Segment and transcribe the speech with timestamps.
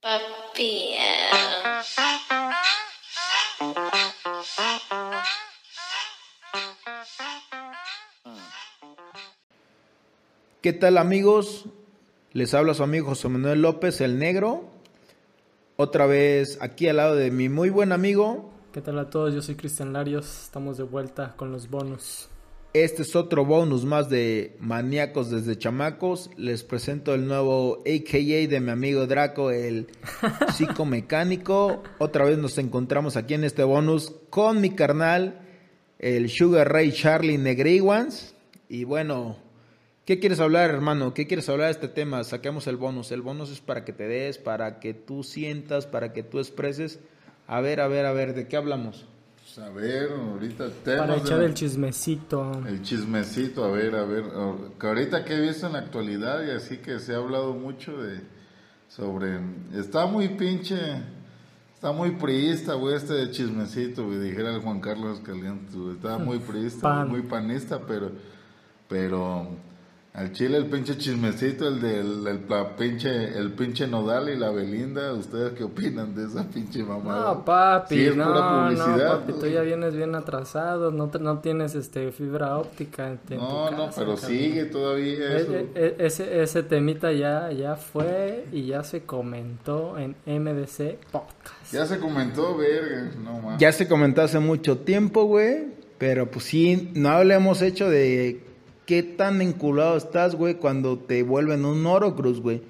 [0.00, 0.94] Papi.
[10.62, 11.66] ¿Qué tal amigos?
[12.32, 14.64] Les habla su amigo José Manuel López, el negro.
[15.76, 18.50] Otra vez aquí al lado de mi muy buen amigo.
[18.72, 19.34] ¿Qué tal a todos?
[19.34, 20.44] Yo soy Cristian Larios.
[20.44, 22.30] Estamos de vuelta con los bonus.
[22.72, 26.30] Este es otro bonus más de Maníacos desde Chamacos.
[26.36, 29.88] Les presento el nuevo AKA de mi amigo Draco, el
[30.54, 31.82] psicomecánico.
[31.98, 35.40] Otra vez nos encontramos aquí en este bonus con mi carnal,
[35.98, 38.36] el Sugar Ray Charlie Negriguans.
[38.68, 39.38] Y bueno,
[40.04, 41.12] ¿qué quieres hablar, hermano?
[41.12, 42.22] ¿Qué quieres hablar de este tema?
[42.22, 43.10] Saquemos el bonus.
[43.10, 47.00] El bonus es para que te des, para que tú sientas, para que tú expreses.
[47.48, 49.08] A ver, a ver, a ver, ¿de qué hablamos?
[49.52, 52.62] Pues a ver, ahorita temas Para echar el chismecito.
[52.68, 54.24] el chismecito, a ver, a ver,
[54.78, 58.00] que ahorita que he visto en la actualidad y así que se ha hablado mucho
[58.00, 58.20] de
[58.86, 59.40] sobre
[59.74, 60.76] está muy pinche
[61.74, 66.18] está muy priista, güey, este de chismecito, güey, dijera el Juan Carlos Caliente, güey, estaba
[66.18, 67.08] muy priista, Pan.
[67.08, 68.12] muy panista, pero
[68.88, 69.48] pero
[70.12, 73.08] al Chile el pinche chismecito, el del el, la pinche
[73.38, 77.34] el pinche Nodal y la Belinda, ¿ustedes qué opinan de esa pinche mamada?
[77.34, 81.08] No, papi, Sí, es no, pura no, publicidad, papi, tú ya vienes bien atrasado, no,
[81.10, 84.30] te- no tienes este fibra óptica en, en No, tu no, casa, pero cabrón.
[84.30, 85.54] sigue todavía eso.
[85.54, 91.72] E- e- ese, ese temita ya, ya fue y ya se comentó en MDC Podcast.
[91.72, 93.60] Ya se comentó, verga, no más.
[93.60, 95.78] Ya se comentó hace mucho tiempo, güey.
[95.98, 98.40] Pero pues sí, no le hemos hecho de
[98.90, 102.60] qué tan enculado estás, güey, cuando te vuelven un Orocruz, güey.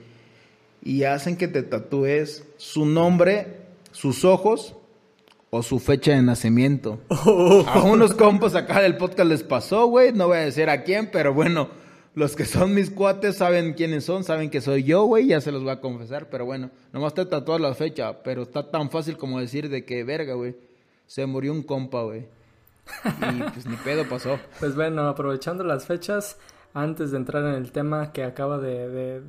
[0.82, 4.76] Y hacen que te tatúes su nombre, sus ojos
[5.48, 7.00] o su fecha de nacimiento.
[7.08, 10.12] A unos compas acá del podcast les pasó, güey.
[10.12, 11.70] No voy a decir a quién, pero bueno,
[12.14, 15.28] los que son mis cuates saben quiénes son, saben que soy yo, güey.
[15.28, 18.22] Ya se los voy a confesar, pero bueno, nomás te tatúas la fecha.
[18.22, 20.54] Pero está tan fácil como decir de que, verga, güey.
[21.06, 22.26] Se murió un compa, güey.
[23.04, 24.38] Y pues ni pedo pasó.
[24.58, 26.38] Pues bueno, aprovechando las fechas,
[26.74, 29.20] antes de entrar en el tema que acaba de,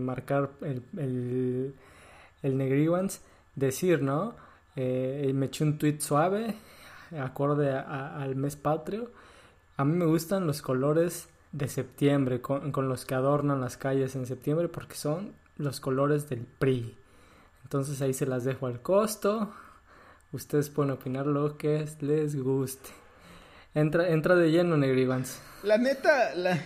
[0.00, 1.74] marcar el, el,
[2.42, 2.56] el
[3.54, 4.34] decir, ¿no?
[4.76, 6.54] Eh, me eché un tweet suave,
[7.20, 9.10] acorde a- a- al mes patrio.
[9.76, 14.14] A mí me gustan los colores de septiembre, con, con los que adornan las calles
[14.16, 16.96] en septiembre, porque son los colores del PRI.
[17.64, 19.52] Entonces ahí se las dejo al costo.
[20.30, 22.90] Ustedes pueden opinar lo que les guste.
[23.74, 25.40] Entra, entra de lleno, Negrivans.
[25.62, 26.58] La neta, la,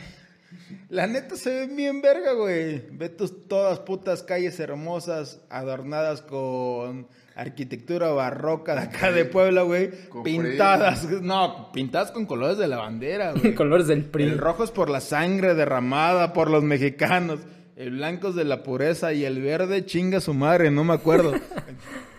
[0.88, 2.82] la neta se ve bien verga, güey.
[2.90, 7.06] Ve tus todas putas calles hermosas, adornadas con
[7.36, 9.90] arquitectura barroca de acá de Puebla, güey.
[10.24, 13.54] Pintadas, no, pintadas con colores de la bandera, güey.
[13.54, 14.24] Colores del PRI.
[14.24, 17.38] El rojo es por la sangre derramada por los mexicanos.
[17.76, 21.32] El blanco es de la pureza y el verde chinga su madre, no me acuerdo.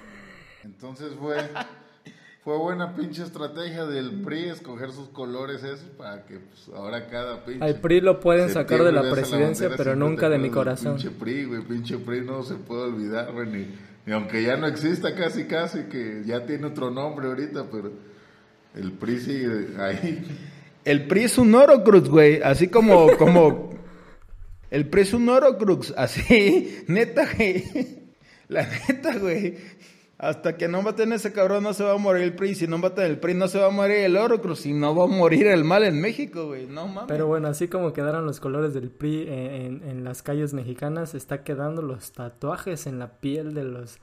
[0.64, 1.38] Entonces fue,
[2.44, 7.44] fue buena pinche estrategia del PRI escoger sus colores esos para que pues, ahora cada
[7.46, 7.64] pinche...
[7.64, 10.96] Al PRI lo pueden sacar de la presidencia, pero nunca de mi corazón.
[10.96, 13.68] Pinche PRI, güey, pinche PRI no se puede olvidar, güey, ni,
[14.06, 17.92] ni aunque ya no exista casi casi, que ya tiene otro nombre ahorita, pero
[18.76, 20.26] el PRI sigue ahí.
[20.86, 22.42] El PRI es un Orocruz, güey.
[22.42, 23.70] Así como, como.
[24.70, 25.94] El PRI es un Orocruz.
[25.96, 27.64] Así, neta, güey.
[28.50, 29.58] La neta, güey.
[30.18, 32.56] Hasta que no maten ese cabrón no se va a morir el PRI.
[32.56, 34.66] Si no matan el PRI no se va a morir el Orocruz.
[34.66, 36.66] Y no va a morir el mal en México, güey.
[36.68, 37.06] No mames.
[37.08, 41.44] Pero bueno, así como quedaron los colores del PRI en, en las calles mexicanas, está
[41.44, 44.00] quedando los tatuajes en la piel de los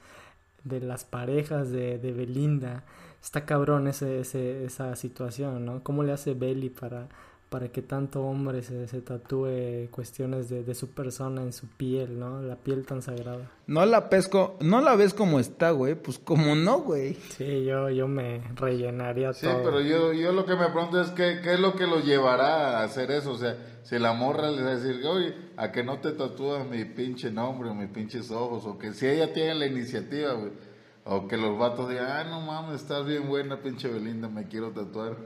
[0.64, 2.84] de las parejas de, de Belinda.
[3.22, 5.82] Está cabrón ese, esa situación, ¿no?
[5.82, 7.08] ¿Cómo le hace Beli para,
[7.50, 12.18] para que tanto hombre se, se tatúe cuestiones de, de su persona en su piel,
[12.18, 12.40] ¿no?
[12.40, 13.50] La piel tan sagrada.
[13.66, 14.56] No la pesco.
[14.60, 15.96] No la ves como está, güey.
[15.96, 17.14] Pues como no, güey.
[17.36, 19.62] Sí, yo, yo me rellenaría Sí, todo.
[19.64, 22.78] pero yo, yo lo que me pregunto es qué, qué es lo que lo llevará
[22.78, 23.32] a hacer eso.
[23.32, 26.64] O sea, si la morra le va a decir, oye, a que no te tatúas
[26.68, 30.52] mi pinche nombre o mis pinches ojos, o que si ella tiene la iniciativa, güey,
[31.04, 34.70] o que los vatos digan, ah, no mames, estás bien buena, pinche Belinda, me quiero
[34.70, 35.16] tatuar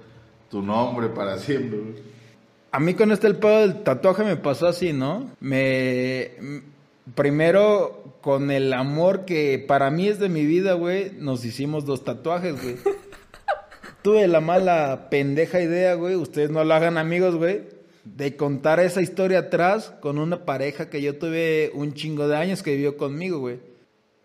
[0.51, 1.79] tu nombre para siempre.
[1.79, 2.15] güey".
[2.75, 5.31] A mí con este el pedo del tatuaje me pasó así, ¿no?
[5.39, 6.33] Me...
[7.15, 12.03] Primero con el amor que para mí es de mi vida, güey, nos hicimos dos
[12.03, 12.77] tatuajes, güey.
[14.03, 17.63] Tuve la mala pendeja idea, güey, ustedes no lo hagan amigos, güey,
[18.05, 22.63] de contar esa historia atrás con una pareja que yo tuve un chingo de años
[22.63, 23.61] que vivió conmigo, güey.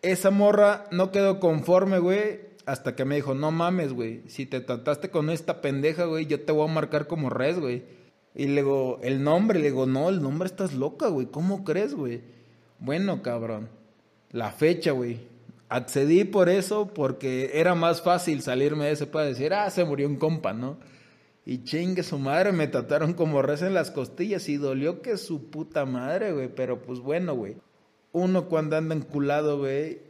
[0.01, 4.61] Esa morra no quedó conforme, güey, hasta que me dijo, no mames, güey, si te
[4.61, 7.83] trataste con esta pendeja, güey, yo te voy a marcar como res, güey.
[8.35, 11.95] Y le digo, el nombre, le digo, no, el nombre estás loca, güey, ¿cómo crees,
[11.95, 12.21] güey?
[12.77, 13.69] Bueno, cabrón,
[14.31, 15.19] la fecha, güey.
[15.67, 20.07] Accedí por eso porque era más fácil salirme de ese para decir, ah, se murió
[20.07, 20.77] un compa, ¿no?
[21.47, 25.49] Y chingue su madre, me trataron como res en las costillas y dolió que su
[25.49, 26.47] puta madre, güey.
[26.53, 27.57] Pero pues bueno, güey.
[28.11, 30.08] Uno cuando anda enculado, güey,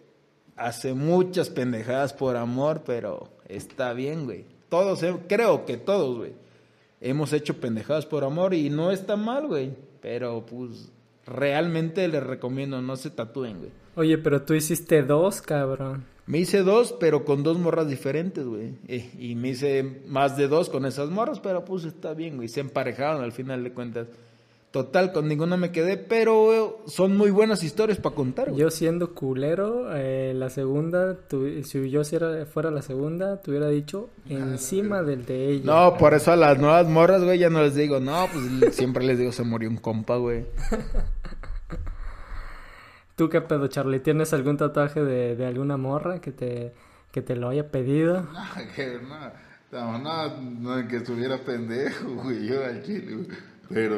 [0.60, 4.46] hace muchas pendejadas por amor, pero está bien, güey.
[4.70, 6.34] Todos, eh, creo que todos, güey.
[7.02, 9.72] Hemos hecho pendejadas por amor y no está mal, güey.
[10.02, 10.92] Pero pues
[11.26, 13.72] realmente les recomiendo, no se tatúen, güey.
[13.96, 16.06] Oye, pero tú hiciste dos, cabrón.
[16.26, 18.74] Me hice dos, pero con dos morras diferentes, güey.
[18.88, 22.48] Eh, y me hice más de dos con esas morras, pero pues está bien, güey.
[22.48, 24.08] Se emparejaron al final de cuentas.
[24.72, 28.54] Total, con ninguna me quedé, pero eh, son muy buenas historias para contar.
[28.54, 31.18] Yo siendo culero, eh, la segunda,
[31.64, 35.66] si yo fuera la segunda, te hubiera dicho encima del de ella.
[35.66, 38.46] No, por eso a las nuevas morras, güey, ya no les digo, no, pues
[38.76, 40.46] siempre les digo, se murió un compa, güey.
[43.16, 44.00] ¿Tú qué pedo, Charlie?
[44.02, 46.74] ¿Tienes algún tatuaje de, de alguna morra que te,
[47.12, 48.28] que te lo haya pedido?
[48.38, 49.00] No, que
[49.72, 53.26] no, no, no, que estuviera pendejo, güey, yo al chile,
[53.68, 53.98] pero...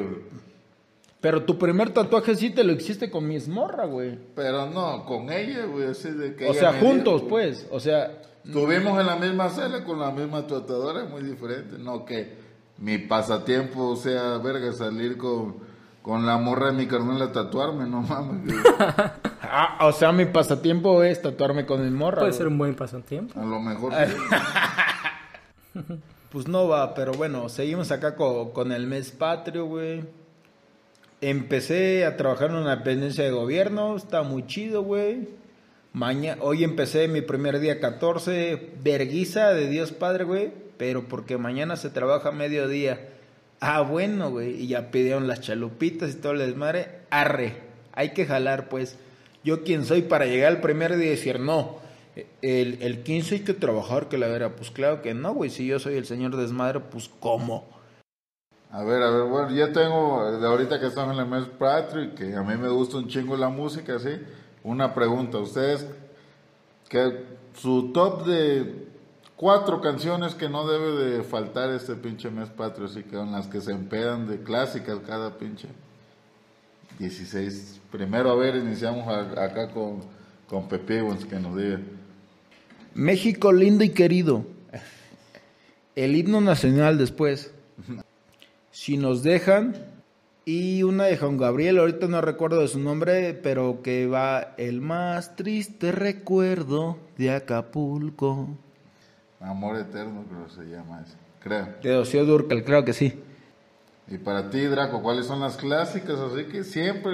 [1.21, 4.17] Pero tu primer tatuaje sí te lo hiciste con mi esmorra, güey.
[4.35, 6.49] Pero no, con ella, güey, así de que...
[6.49, 8.23] O sea, juntos, pues, o sea...
[8.43, 11.77] Estuvimos en la misma sala con la misma tatuadora, muy diferente.
[11.77, 12.37] No que
[12.79, 15.57] mi pasatiempo sea, verga, salir con,
[16.01, 18.55] con la morra de mi carnal a tatuarme, no mames.
[19.43, 22.21] ah, o sea, mi pasatiempo es tatuarme con mi morra.
[22.21, 23.39] Puede ser un buen pasatiempo.
[23.39, 23.93] A lo mejor.
[26.31, 30.20] pues no va, pero bueno, seguimos acá con, con el mes patrio, güey
[31.23, 35.27] Empecé a trabajar en una dependencia de gobierno, está muy chido, güey.
[35.93, 41.75] Mañana, hoy empecé mi primer día 14, verguiza de Dios Padre, güey, pero porque mañana
[41.75, 43.09] se trabaja mediodía.
[43.59, 46.87] Ah, bueno, güey, y ya pidieron las chalupitas y todo el desmadre.
[47.11, 47.53] Arre,
[47.93, 48.97] hay que jalar, pues.
[49.43, 51.77] Yo quién soy para llegar al primer día y decir, no,
[52.41, 55.67] el, el 15 hay que trabajar, que la vera, pues claro que no, güey, si
[55.67, 57.80] yo soy el señor desmadre, pues ¿cómo?
[58.71, 62.15] A ver, a ver, bueno, ya tengo, de ahorita que estamos en el mes Patrick,
[62.15, 64.11] que a mí me gusta un chingo la música, ¿sí?
[64.63, 65.85] Una pregunta, ustedes,
[66.87, 68.87] que su top de
[69.35, 73.47] cuatro canciones que no debe de faltar este pinche mes patrio, así que son las
[73.47, 75.67] que se empedan de clásicas cada pinche.
[76.97, 77.81] 16.
[77.91, 79.99] Primero, a ver, iniciamos acá con,
[80.47, 81.79] con Pepe que nos diga.
[82.93, 84.45] México lindo y querido.
[85.95, 87.51] El himno nacional después
[88.81, 89.75] si nos dejan.
[90.43, 94.81] Y una de Juan Gabriel, ahorita no recuerdo de su nombre, pero que va el
[94.81, 98.49] más triste recuerdo de Acapulco.
[99.39, 101.67] Amor eterno creo que se llama ese, creo.
[101.83, 103.13] De Ocio Durcal, creo que sí.
[104.07, 106.17] Y para ti, Draco, ¿cuáles son las clásicas?
[106.17, 107.13] Así que siempre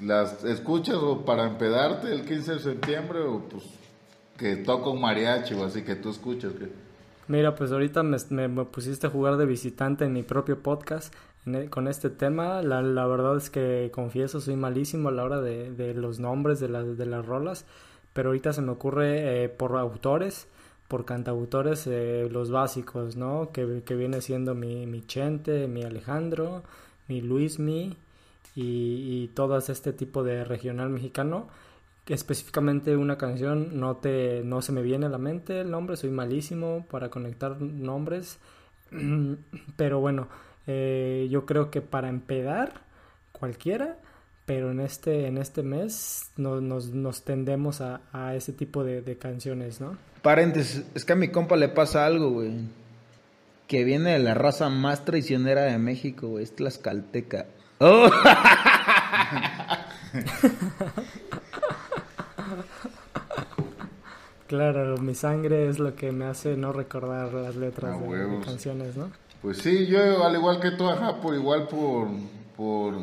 [0.00, 3.64] las escuchas o para empedarte el 15 de septiembre o pues
[4.38, 6.54] que toca un mariachi o así que tú escuchas.
[6.54, 6.87] Que...
[7.28, 11.86] Mira, pues ahorita me, pusiste a jugar de visitante en mi propio podcast e, con
[11.86, 12.62] este tema.
[12.62, 16.70] La, la, verdad es que confieso, soy malísimo a la hora de, los nombres de,
[16.70, 17.66] las de las rolas,
[18.14, 20.48] pero ahorita se me ocurre eh, por autores,
[20.88, 23.50] por cantautores, eh, los básicos, ¿no?
[23.52, 26.62] Que, viene siendo mi, mi Chente, mi Alejandro,
[27.08, 27.94] mi Luismi
[28.56, 31.48] y, y todo este tipo de regional mexicano
[32.14, 36.10] específicamente una canción no te no se me viene a la mente el nombre soy
[36.10, 38.38] malísimo para conectar nombres.
[39.76, 40.28] Pero bueno
[40.66, 42.82] eh, yo creo que para empedar
[43.32, 43.98] cualquiera
[44.44, 49.80] pero en este en este mes nos, nos, tendemos a, a, ese tipo de, canciones
[49.80, 52.52] no paréntesis es que a mi compa le pasa algo güey
[53.66, 57.46] que viene de la raza más traicionera de México güey es Tlaxcalteca.
[57.80, 58.10] Oh.
[64.48, 69.10] Claro, mi sangre es lo que me hace no recordar las letras de, canciones, ¿no?
[69.42, 72.08] Pues sí, yo al igual que tú, ajá, por igual por,
[72.56, 72.94] por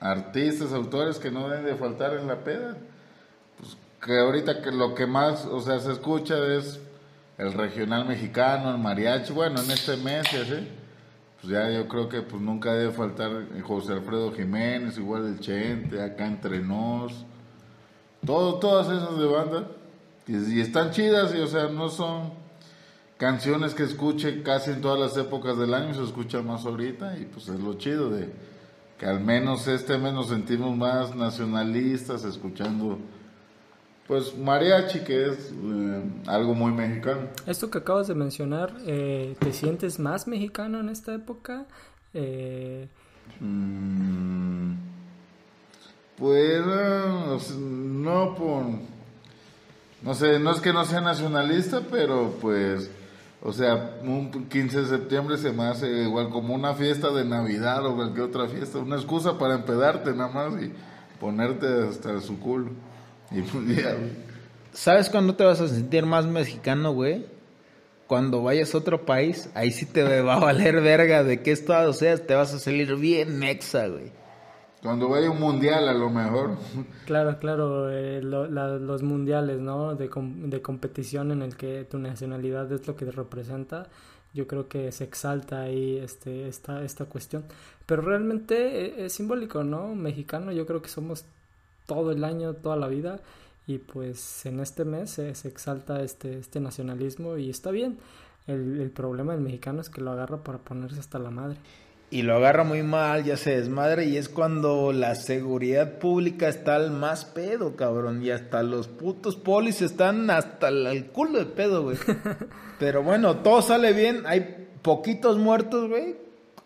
[0.00, 2.76] artistas, autores que no deben de faltar en la peda.
[3.58, 6.80] Pues que ahorita que lo que más, o sea, se escucha es
[7.38, 10.68] el regional mexicano, el mariachi, bueno, en este mes y así.
[11.40, 13.30] Pues ya yo creo que pues nunca debe faltar
[13.62, 17.26] José Alfredo Jiménez, igual el Chente, acá entre nos
[18.24, 19.68] todo, todas esas de banda.
[20.26, 22.32] Y, están chidas, y o sea, no son
[23.18, 27.24] canciones que escuche casi en todas las épocas del año, se escucha más ahorita, y
[27.26, 28.32] pues es lo chido de
[28.98, 32.98] que al menos este mes nos sentimos más nacionalistas escuchando
[34.06, 39.52] pues mariachi que es eh, algo muy mexicano Esto que acabas de mencionar, eh, ¿te
[39.52, 41.66] sientes más mexicano en esta época?
[42.12, 42.86] Eh,
[43.40, 44.74] Mm,
[46.16, 48.64] pues eh, no por
[50.04, 52.90] no sé no es que no sea nacionalista pero pues
[53.42, 57.84] o sea un 15 de septiembre se me hace igual como una fiesta de navidad
[57.84, 60.72] o cualquier otra fiesta una excusa para empedarte nada más y
[61.18, 62.70] ponerte hasta su culo
[63.30, 63.96] y pues ya.
[64.72, 67.26] ¿Sabes cuándo te vas a sentir más mexicano, güey?
[68.06, 71.92] Cuando vayas a otro país, ahí sí te va a valer verga de qué estado
[71.92, 74.12] seas, te vas a salir bien mexa, güey.
[74.84, 76.56] Cuando vaya un mundial a lo mejor
[77.06, 79.96] claro, claro, eh, lo- la- los mundiales, ¿no?
[79.96, 83.88] De, com- de competición en el que tu nacionalidad es lo que te representa.
[84.34, 87.44] Yo creo que se exalta ahí este, esta, esta cuestión.
[87.86, 89.94] Pero realmente eh, es simbólico, ¿no?
[89.94, 91.24] Mexicano, yo creo que somos
[91.86, 93.20] todo el año, toda la vida.
[93.66, 97.98] Y pues en este mes se, se exalta este, este nacionalismo y está bien.
[98.46, 101.56] El, el problema del mexicano es que lo agarra para ponerse hasta la madre.
[102.10, 106.76] Y lo agarra muy mal, ya se desmadre, y es cuando la seguridad pública está
[106.76, 108.22] al más pedo, cabrón.
[108.22, 111.96] Y hasta los putos polis están hasta el, culo de pedo, güey.
[112.78, 114.22] Pero bueno, todo sale bien.
[114.26, 116.16] Hay poquitos muertos, güey.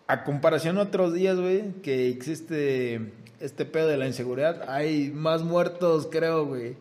[0.07, 4.69] A comparación a otros días, güey, que existe este pedo de la inseguridad.
[4.69, 6.75] Hay más muertos, creo, güey.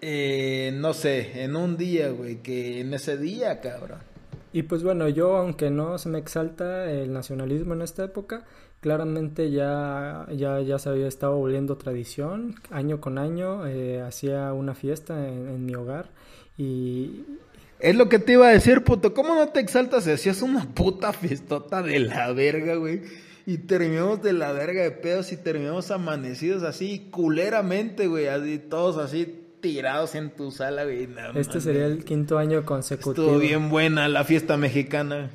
[0.00, 4.13] Eh, no sé, en un día, güey, que en ese día, cabrón.
[4.54, 8.44] Y pues bueno, yo aunque no se me exalta el nacionalismo en esta época,
[8.78, 14.76] claramente ya, ya, ya se había estado volviendo tradición, año con año, eh, hacía una
[14.76, 16.10] fiesta en, mi hogar
[16.56, 17.24] y
[17.80, 19.12] Es lo que te iba a decir, puto.
[19.12, 23.02] ¿Cómo no te exaltas hacías una puta fiestota de la verga, güey?
[23.46, 28.28] Y terminamos de la verga de pedos y terminamos amanecidos así, culeramente, güey.
[28.28, 31.06] Así, todos así tirados en tu sala, güey.
[31.06, 33.28] No este sería el quinto año consecutivo.
[33.28, 35.30] Estuvo bien buena la fiesta mexicana.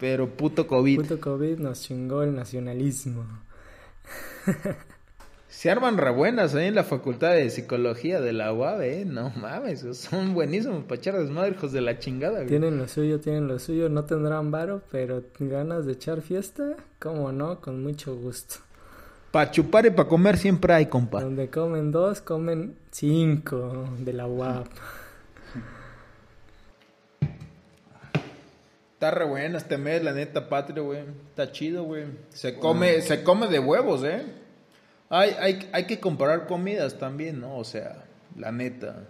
[0.00, 1.02] Pero puto COVID.
[1.02, 3.24] Puto COVID nos chingó el nacionalismo.
[5.48, 9.04] Se arman re buenas ahí en la facultad de psicología de la UAB, eh.
[9.04, 12.48] No mames, son buenísimos para echar desmadre, hijos de la chingada, güey.
[12.48, 17.30] Tienen lo suyo, tienen lo suyo, no tendrán varo, pero ganas de echar fiesta, cómo
[17.30, 18.56] no, con mucho gusto.
[19.30, 21.22] Para chupar y para comer siempre hay, compa.
[21.22, 24.66] Donde comen dos, comen cinco de la UAP.
[28.94, 31.04] Está re buena este mes, la neta, patria, güey.
[31.30, 32.04] Está chido, güey.
[32.30, 34.22] Se come, se come de huevos, ¿eh?
[35.08, 37.56] Hay, hay, hay que comparar comidas también, ¿no?
[37.56, 38.04] O sea,
[38.36, 39.04] la neta.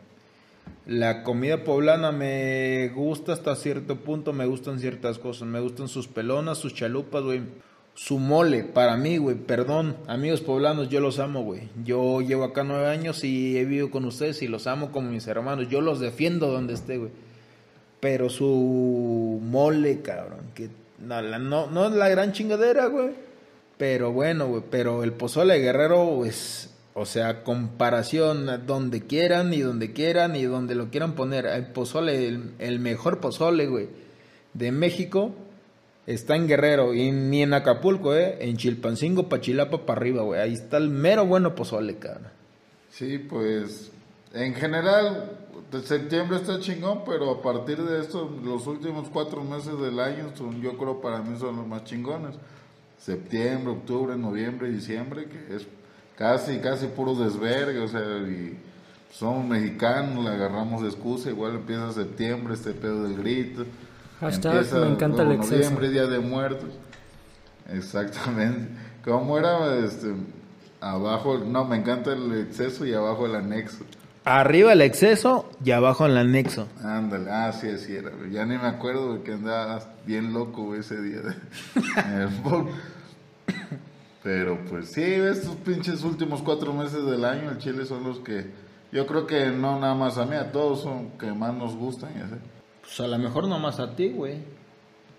[0.87, 5.49] La comida poblana me gusta hasta cierto punto, me gustan ciertas cosas.
[5.49, 7.43] Me gustan sus pelonas, sus chalupas, güey.
[7.95, 9.97] Su mole, para mí, güey, perdón.
[10.07, 11.69] Amigos poblanos, yo los amo, güey.
[11.85, 15.27] Yo llevo acá nueve años y he vivido con ustedes y los amo como mis
[15.27, 15.69] hermanos.
[15.69, 17.11] Yo los defiendo donde esté, güey.
[18.01, 23.11] Pero su mole, cabrón, que no, no, no es la gran chingadera, güey.
[23.77, 29.93] Pero bueno, güey, pero el pozole guerrero, pues, o sea, comparación donde quieran y donde
[29.93, 31.47] quieran y donde lo quieran poner.
[31.47, 33.89] El pozole, el, el mejor pozole, güey,
[34.55, 35.35] de México
[36.15, 40.41] está en Guerrero y ni en Acapulco, eh, en Chilpancingo, Pachilapa, para arriba, güey.
[40.41, 42.29] Ahí está el mero bueno pozole, cabrón.
[42.91, 43.91] Sí, pues
[44.35, 45.39] en general
[45.71, 50.33] de septiembre está chingón, pero a partir de esto, los últimos cuatro meses del año,
[50.35, 52.35] son, yo creo para mí son los más chingones.
[52.99, 55.67] Septiembre, octubre, noviembre, diciembre, que es
[56.17, 58.03] casi, casi puro desvergue, o sea,
[59.13, 63.65] somos mexicanos, le agarramos excusa, igual empieza septiembre, este pedo del grito.
[64.21, 65.55] Hashtag, me encanta el exceso.
[65.57, 66.71] Noviembre, Día de Muertos.
[67.73, 68.69] Exactamente.
[69.05, 69.79] ¿Cómo era?
[69.79, 70.13] Este,
[70.81, 73.85] abajo, no, me encanta el exceso y abajo el anexo.
[74.25, 76.69] Arriba el exceso y abajo el anexo.
[76.85, 78.11] Ándale, ah, sí, así era.
[78.31, 81.35] Ya ni me acuerdo de que andaba bien loco ese día de,
[82.05, 82.69] en el fútbol.
[84.23, 88.51] Pero pues sí, estos pinches últimos cuatro meses del año, el Chile son los que
[88.93, 92.11] yo creo que no nada más a mí, a todos son que más nos gustan
[92.19, 92.60] y así.
[92.91, 94.39] Pues a lo mejor nomás a ti, güey.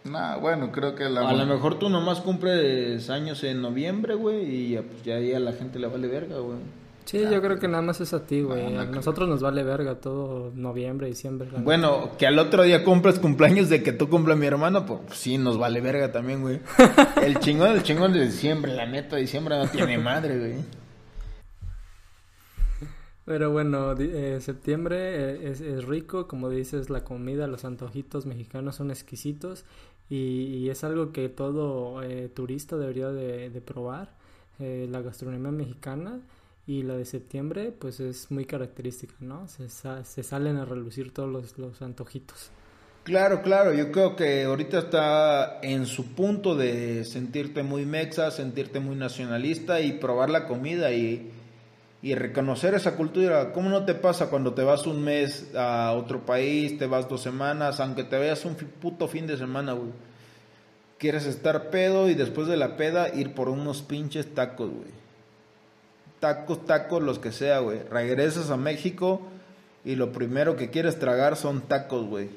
[0.04, 4.44] Nah, bueno, creo que la A lo mejor tú nomás cumples años en noviembre, güey,
[4.44, 6.58] y ya, pues ya ahí a la gente le vale verga, güey.
[7.06, 8.64] Sí, yo creo que nada más es a ti, güey.
[8.66, 11.50] No, no a nosotros nos vale verga todo noviembre, diciembre.
[11.58, 15.38] Bueno, que al otro día cumples cumpleaños de que tú cumples mi hermano, pues sí,
[15.38, 16.60] nos vale verga también, güey.
[17.24, 20.81] El chingón, el chingón de diciembre, la neta, diciembre no tiene madre, güey.
[23.26, 28.90] Pero bueno, eh, septiembre eh, es, rico, como dices, la comida, los antojitos mexicanos son
[28.90, 29.64] exquisitos
[30.10, 34.20] y, es algo que todo eh, turista debería de, probar,
[34.60, 36.20] la gastronomía mexicana
[36.68, 39.48] y la de septiembre pues es muy característica, ¿no?
[39.48, 42.52] Se, se salen a relucir todos los, los antojitos.
[43.04, 48.80] Claro, claro, yo creo que ahorita está en su punto de sentirte muy mexa, sentirte
[48.80, 51.32] muy nacionalista y probar la comida y,
[52.02, 53.54] y reconocer esa cultura.
[53.54, 57.22] ¿Cómo no te pasa cuando te vas un mes a otro país, te vas dos
[57.22, 59.92] semanas, aunque te veas un puto fin de semana, güey?
[60.98, 65.02] Quieres estar pedo y después de la peda ir por unos pinches tacos, güey.
[66.20, 67.80] Tacos, tacos, los que sea, güey.
[67.90, 69.22] Regresas a México
[69.84, 72.30] y lo primero que quieres tragar son tacos, güey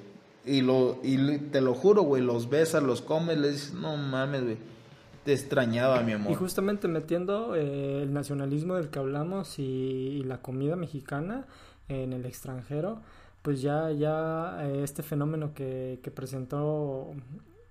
[0.46, 4.42] y, lo, y te lo juro, güey, los besas, los comes, le dices, no mames,
[4.42, 4.56] güey,
[5.24, 6.32] te extrañaba, mi amor.
[6.32, 11.46] Y justamente metiendo eh, el nacionalismo del que hablamos y, la comida mexicana
[11.88, 13.00] en el extranjero,
[13.42, 17.14] pues ya, ya eh, este fenómeno que, que presentó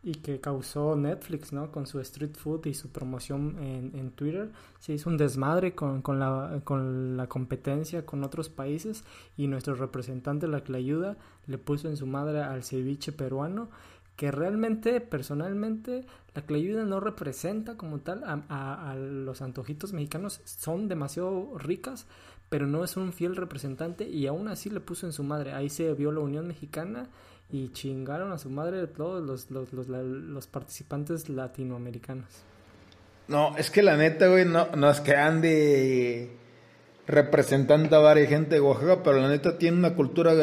[0.03, 1.71] y que causó Netflix, ¿no?
[1.71, 4.51] Con su street food y su promoción en, en Twitter.
[4.79, 9.05] Se hizo un desmadre con, con, la, con la competencia con otros países
[9.37, 11.15] y nuestro representante, la que le ayuda,
[11.47, 13.69] le puso en su madre al ceviche peruano
[14.15, 21.57] que realmente, personalmente, la ayuda no representa como tal a, los antojitos mexicanos, son demasiado
[21.57, 22.05] ricas,
[22.49, 25.53] pero no es un fiel representante y aún así le puso en su madre.
[25.53, 27.09] Ahí se vio la Unión Mexicana
[27.49, 32.29] y chingaron a su madre todos los, los, los, los participantes latinoamericanos.
[33.27, 35.15] No, es que la neta, güey, no, no es que
[37.07, 40.33] ande representando a varias gente de Oaxaca, pero la neta tiene una cultura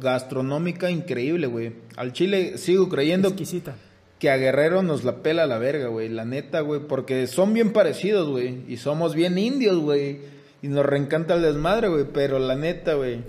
[0.00, 1.72] gastronómica increíble, güey.
[1.96, 3.76] Al Chile sigo creyendo Exquisita.
[4.18, 6.08] que a Guerrero nos la pela la verga, güey.
[6.08, 8.62] La neta, güey, porque son bien parecidos, güey.
[8.68, 10.20] Y somos bien indios, güey.
[10.62, 12.04] Y nos reencanta el desmadre, güey.
[12.12, 13.22] Pero la neta, güey.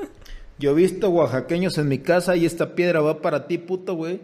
[0.58, 4.20] Yo he visto oaxaqueños en mi casa y esta piedra va para ti, puto, güey.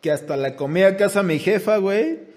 [0.00, 2.35] Que hasta la comida casa mi jefa, güey.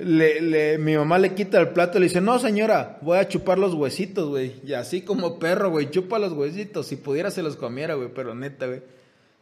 [0.00, 3.28] Le, le, mi mamá le quita el plato y le dice, no señora, voy a
[3.28, 4.54] chupar los huesitos, güey.
[4.64, 6.86] Y así como perro, güey, chupa los huesitos.
[6.86, 8.82] Si pudiera se los comiera, güey, pero neta, güey.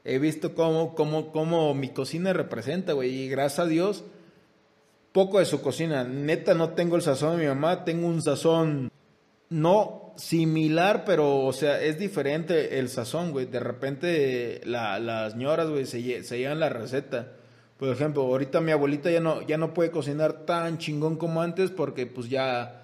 [0.05, 3.15] He visto cómo, cómo, cómo mi cocina representa, güey.
[3.15, 4.05] Y gracias a Dios,
[5.13, 6.03] poco de su cocina.
[6.03, 8.91] Neta, no tengo el sazón de mi mamá, tengo un sazón
[9.51, 13.47] no similar, pero, o sea, es diferente el sazón, güey.
[13.47, 17.35] De repente la, las ñoras, güey, se llevan la receta.
[17.79, 21.71] Por ejemplo, ahorita mi abuelita ya no, ya no puede cocinar tan chingón como antes
[21.71, 22.83] porque pues ya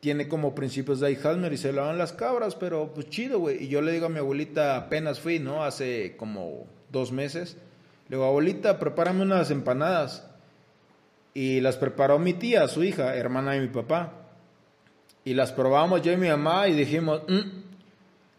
[0.00, 3.64] tiene como principios de Alzheimer y se le van las cabras, pero pues chido, güey.
[3.64, 5.64] Y yo le digo a mi abuelita, apenas fui, ¿no?
[5.64, 7.56] Hace como dos meses.
[8.10, 10.28] Le digo, abuelita, prepárame unas empanadas.
[11.32, 14.12] Y las preparó mi tía, su hija, hermana de mi papá.
[15.24, 17.63] Y las probamos yo y mi mamá y dijimos, mm,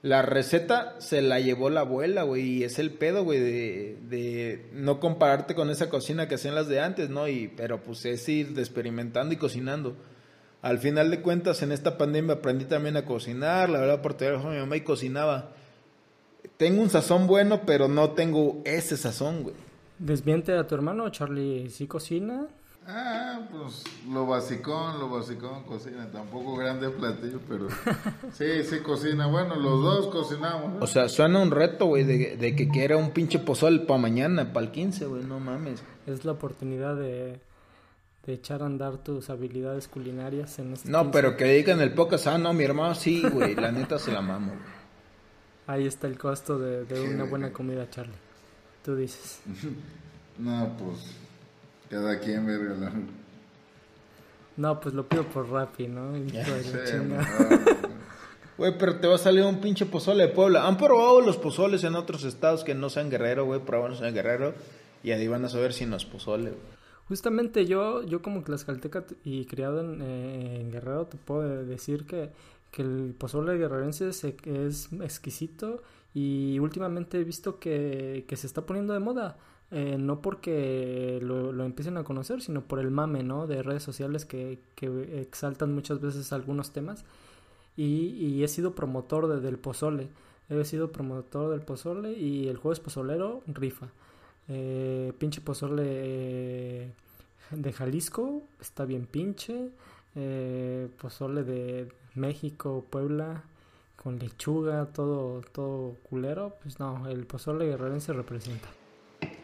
[0.05, 4.99] la receta se la llevó la abuela, güey, y es el pedo, güey, de, no
[4.99, 7.27] compararte con esa cocina que hacían las de antes, ¿no?
[7.27, 9.95] Y, pero pues es ir experimentando y cocinando.
[10.61, 14.51] Al final de cuentas, en esta pandemia aprendí también a cocinar, la verdad, por teléfono
[14.51, 15.53] mi mamá y cocinaba.
[16.57, 19.55] Tengo un sazón bueno, pero no tengo ese sazón, güey.
[19.97, 22.45] Desmiente a tu hermano, Charlie, ¿sí cocina?
[22.87, 27.67] Ah, pues lo basicón, lo basicón cocina, tampoco grande platillo, pero
[28.33, 29.25] sí, sí cocina.
[29.25, 30.83] Bueno, los dos cocinamos.
[30.83, 34.67] O sea, suena un reto, güey, de, que quiera un pinche pozol para mañana, para
[34.67, 35.83] el 15, güey, no mames.
[36.05, 37.39] Es la oportunidad de,
[38.27, 42.37] echar a andar tus habilidades culinarias en este No, pero que digan el pocas, ah,
[42.37, 44.75] no, mi hermano sí, güey, la neta se la mamo, güey.
[45.67, 48.13] Ahí está el costo de, de una buena comida, Charlie.
[48.83, 49.41] Tú dices.
[50.37, 51.24] no, pues
[51.89, 52.91] cada quien, verga.
[54.57, 56.13] No, pues lo pido por Rappi, ¿no?
[58.57, 60.65] Güey, pero te va a salir un pinche pozole de Puebla.
[60.65, 63.59] ¿Han probado los pozoles en otros estados que no sean Guerrero, güey?
[63.59, 64.53] Probanos en Guerrero
[65.03, 66.53] y ahí van a saber si no es pozole,
[67.07, 72.31] Justamente yo, yo como tlaxcalteca y criado en, eh, en Guerrero, te puedo decir que,
[72.71, 75.83] que el pozole guerrerense es, es exquisito
[76.15, 79.37] y últimamente he visto que, que se está poniendo de moda.
[79.75, 83.45] Eh, no porque lo, lo, empiecen a conocer, sino por el mame, ¿no?
[83.45, 87.03] De redes sociales que, que exaltan muchas veces algunos temas.
[87.75, 90.07] Y, y he sido promotor de, del pozole.
[90.49, 93.87] He sido promotor del pozole y el jueves pozolero rifa.
[94.47, 96.91] Eh, pinche pozole eh,
[97.51, 99.71] de Jalisco está bien pinche.
[100.15, 103.43] Eh, pozole de México, Puebla,
[104.01, 106.55] con lechuga, todo, todo culero.
[106.63, 108.69] Pues no, el pozole guerrerense representa.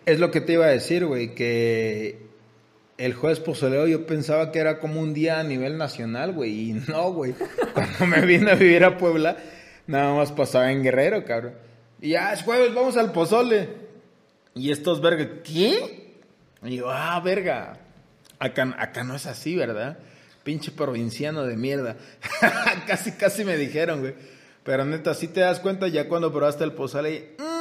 [0.06, 2.32] Es lo que te iba a decir, güey, que
[2.98, 6.70] el jueves pozolero yo pensaba que era como un día a nivel nacional, güey.
[6.70, 7.34] Y no, güey.
[7.74, 9.38] Cuando me vine a vivir a Puebla,
[9.88, 11.54] nada más pasaba en Guerrero, cabrón.
[12.00, 13.70] Y ya es jueves, vamos al pozole.
[14.54, 16.18] Y estos verga, ¿qué?
[16.64, 17.80] Y yo, ah, verga.
[18.40, 19.98] Acá, acá no es así, ¿verdad?
[20.44, 21.96] Pinche provinciano de mierda.
[22.88, 24.16] casi, casi me dijeron, güey.
[24.64, 27.36] Pero neta, si te das cuenta ya cuando probaste el pozole.
[27.40, 27.61] Mmm,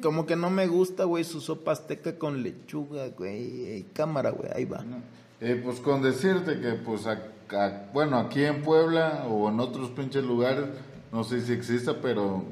[0.00, 3.86] como que no me gusta, güey, su sopa azteca con lechuga, güey.
[3.92, 4.84] Cámara, güey, ahí va.
[5.40, 10.24] Eh, pues con decirte que, pues, acá, bueno, aquí en Puebla o en otros pinches
[10.24, 10.66] lugares,
[11.12, 12.44] no sé si exista, pero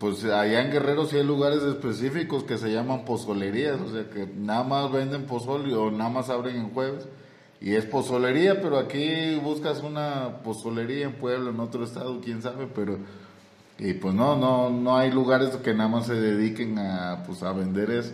[0.00, 4.26] pues allá en Guerrero sí hay lugares específicos que se llaman pozolerías, o sea que
[4.26, 7.06] nada más venden pozole o nada más abren en jueves.
[7.60, 12.66] Y es pozolería, pero aquí buscas una pozolería en Puebla, en otro estado, quién sabe,
[12.74, 12.96] pero
[13.82, 17.52] y pues no, no, no hay lugares que nada más se dediquen a pues a
[17.52, 18.12] vender eso.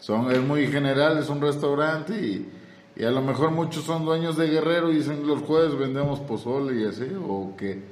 [0.00, 2.50] Son, es muy general, es un restaurante y,
[2.96, 6.82] y a lo mejor muchos son dueños de Guerrero y dicen los jueves vendemos pozole
[6.82, 7.84] y así, o que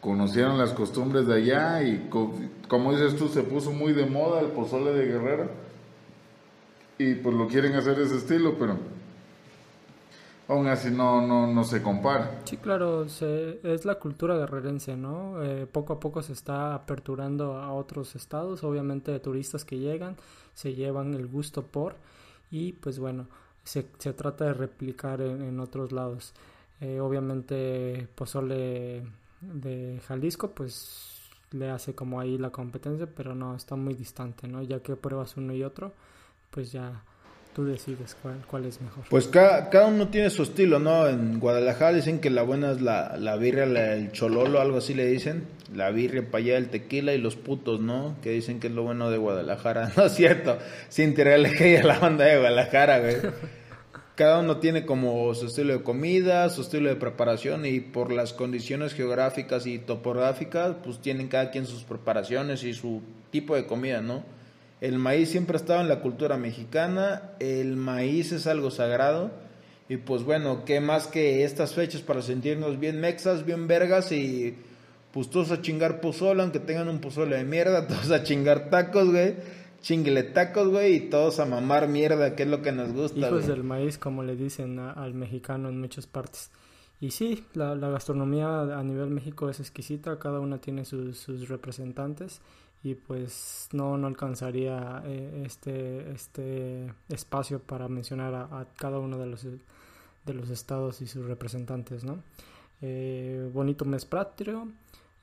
[0.00, 2.08] conocieron las costumbres de allá y
[2.68, 5.50] como dices tú, se puso muy de moda el pozole de Guerrero
[6.96, 8.78] y pues lo quieren hacer ese estilo, pero
[10.48, 12.40] aún así no, no, no se compara.
[12.44, 15.42] Sí, claro, es la cultura guerrerense, ¿no?
[15.42, 20.16] Eh, poco a poco se está aperturando a otros estados, obviamente turistas que llegan,
[20.54, 21.96] se llevan el gusto por
[22.50, 23.26] y pues bueno,
[23.64, 26.34] se, se trata de replicar en, otros lados.
[26.80, 29.02] Eh, obviamente pozole
[29.40, 31.14] de Jalisco, pues
[31.52, 34.62] le hace como ahí la competencia, pero no, está muy distante, ¿no?
[34.62, 35.92] Ya que pruebas uno y otro,
[36.50, 37.02] pues ya
[37.54, 39.04] tú decides cuál, cuál es mejor.
[39.08, 41.08] Pues cada, cada, uno tiene su estilo, ¿no?
[41.08, 43.64] En Guadalajara dicen que la buena es la, la birria,
[43.94, 45.46] el chololo, algo así le dicen.
[45.72, 48.16] La birria para allá, el tequila y los putos, ¿no?
[48.22, 49.92] Que dicen que es lo bueno de Guadalajara.
[49.96, 53.16] No es cierto, sin tirarle que a la banda de Guadalajara, güey.
[54.16, 58.32] cada uno tiene como su estilo de comida, su estilo de preparación y por las
[58.32, 64.00] condiciones geográficas y topográficas, pues tienen cada quien sus preparaciones y su tipo de comida,
[64.00, 64.24] ¿no?
[64.84, 69.30] El maíz siempre ha estado en la cultura mexicana, el maíz es algo sagrado
[69.88, 74.54] y pues bueno, qué más que estas fechas para sentirnos bien mexas, bien vergas y
[75.10, 79.10] pues todos a chingar pozole, aunque tengan un pozole de mierda, todos a chingar tacos,
[79.10, 79.36] güey
[79.80, 83.28] chingle tacos, güey, y todos a mamar mierda, que es lo que nos gusta.
[83.28, 86.50] Hijos del maíz, como le dicen al mexicano en muchas partes.
[87.00, 92.40] Y sí, la, gastronomía a nivel México es exquisita, cada una tiene sus, representantes
[92.84, 99.24] y pues no, no alcanzaría eh, este, este espacio para mencionar a, cada uno de
[99.26, 102.22] los, de los estados y sus representantes, ¿no?
[102.82, 104.68] Eh, bonito mes patrio,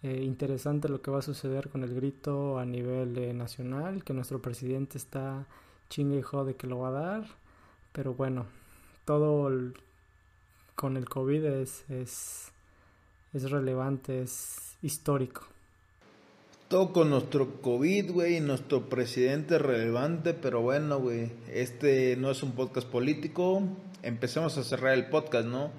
[0.01, 4.41] eh, interesante lo que va a suceder con el grito a nivel nacional, que nuestro
[4.41, 5.45] presidente está
[5.87, 7.27] chingue y jode que lo va a dar,
[7.91, 8.47] pero bueno,
[9.05, 9.51] todo
[10.73, 12.51] con el COVID es, es,
[13.33, 15.43] es relevante, es histórico.
[16.71, 22.43] Todo con nuestro COVID, güey, nuestro presidente es relevante, pero bueno, güey, este no es
[22.43, 23.61] un podcast político,
[24.03, 25.69] empecemos a cerrar el podcast, ¿no?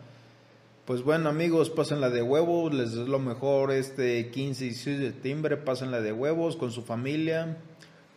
[0.84, 4.98] Pues bueno amigos, pasen la de huevos, les es lo mejor este 15 y 16
[4.98, 7.56] de septiembre, pasen la de huevos con su familia,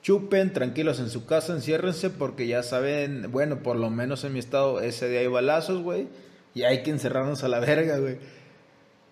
[0.01, 4.39] chupen, tranquilos en su casa, enciérrense porque ya saben, bueno, por lo menos en mi
[4.39, 6.09] estado ese día hay balazos, güey,
[6.53, 8.17] y hay que encerrarnos a la verga, güey.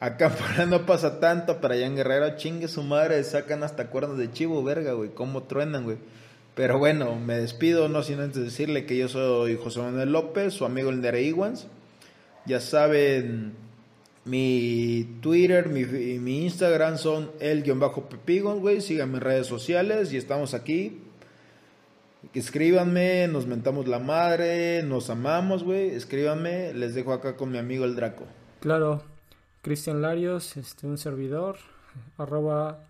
[0.03, 4.17] Acá por no pasa tanto, para allá en Guerrero, chingue su madre, sacan hasta cuernos
[4.17, 5.95] de chivo, verga, güey, cómo truenan, güey.
[6.55, 10.65] Pero bueno, me despido, no sin antes decirle que yo soy José Manuel López, su
[10.65, 11.67] amigo el Nere Iguans.
[12.45, 13.53] Ya saben,
[14.25, 18.81] mi Twitter, mi, mi Instagram son el-pepigon, güey.
[18.81, 20.99] Síganme en redes sociales y estamos aquí.
[22.33, 25.91] Escríbanme, nos mentamos la madre, nos amamos, güey.
[25.91, 28.25] Escríbanme, les dejo acá con mi amigo el Draco.
[28.59, 29.01] Claro,
[29.63, 31.55] Cristian Larios, este, un servidor,
[32.17, 32.83] arroba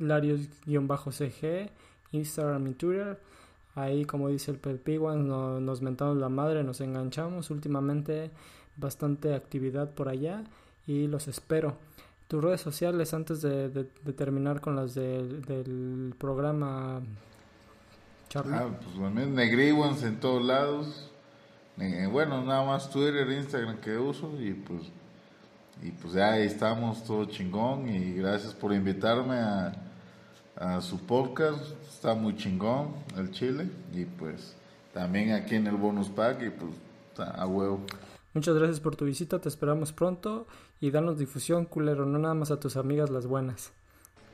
[0.00, 1.70] Larios-cg,
[2.10, 3.20] Instagram y Twitter.
[3.76, 7.50] Ahí, como dice el Pepiguan, no, nos mentamos la madre, nos enganchamos.
[7.50, 8.32] Últimamente
[8.76, 10.42] bastante actividad por allá
[10.88, 11.76] y los espero.
[12.26, 13.84] Tus redes sociales antes de,
[14.16, 17.00] terminar con las del programa,
[18.28, 18.54] Charlie.
[18.54, 21.12] Ah, pues también Negriguans en todos lados.
[22.10, 24.90] Bueno, nada más Twitter, Instagram que uso y pues
[25.82, 29.72] y pues ya ahí estamos todo chingón y gracias por invitarme a,
[30.56, 34.54] a su podcast, está muy chingón el Chile y pues
[34.92, 36.72] también aquí en el bonus pack y pues
[37.10, 37.80] está a huevo.
[38.32, 40.46] Muchas gracias por tu visita, te esperamos pronto
[40.80, 43.72] y danos difusión, culero, no nada más a tus amigas las buenas.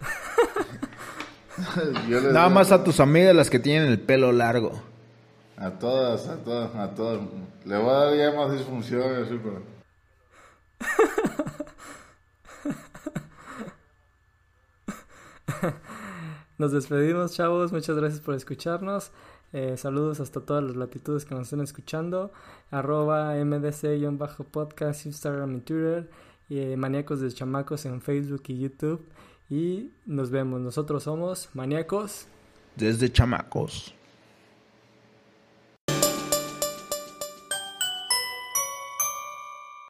[2.32, 4.72] nada más a tus amigas las que tienen el pelo largo.
[5.56, 7.20] A todas, a todas, a todas.
[7.64, 9.71] Le voy a dar ya más disfunciones, sí, pero...
[16.58, 17.72] Nos despedimos, chavos.
[17.72, 19.10] Muchas gracias por escucharnos.
[19.52, 22.32] Eh, saludos hasta todas las latitudes que nos estén escuchando.
[22.70, 26.10] Arroba MDC-podcast, Instagram y Twitter.
[26.48, 29.04] Y eh, Maníacos de Chamacos en Facebook y YouTube.
[29.50, 30.60] Y nos vemos.
[30.60, 32.26] Nosotros somos Maníacos.
[32.76, 33.94] Desde Chamacos.